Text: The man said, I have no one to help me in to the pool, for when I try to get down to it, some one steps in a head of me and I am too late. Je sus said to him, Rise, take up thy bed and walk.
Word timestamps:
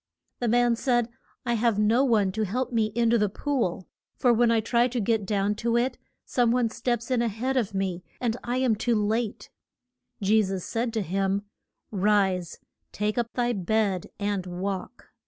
The 0.39 0.47
man 0.47 0.75
said, 0.75 1.09
I 1.45 1.53
have 1.53 1.77
no 1.77 2.03
one 2.03 2.31
to 2.31 2.41
help 2.43 2.71
me 2.71 2.87
in 2.95 3.11
to 3.11 3.19
the 3.19 3.29
pool, 3.29 3.87
for 4.17 4.33
when 4.33 4.49
I 4.49 4.59
try 4.59 4.87
to 4.87 4.99
get 4.99 5.27
down 5.27 5.53
to 5.57 5.77
it, 5.77 5.99
some 6.25 6.49
one 6.49 6.71
steps 6.71 7.11
in 7.11 7.21
a 7.21 7.27
head 7.27 7.55
of 7.55 7.75
me 7.75 8.03
and 8.19 8.35
I 8.43 8.57
am 8.57 8.75
too 8.75 8.95
late. 8.95 9.51
Je 10.19 10.41
sus 10.41 10.63
said 10.65 10.91
to 10.93 11.03
him, 11.03 11.43
Rise, 11.91 12.57
take 12.91 13.19
up 13.19 13.31
thy 13.35 13.53
bed 13.53 14.09
and 14.17 14.47
walk. 14.47 15.09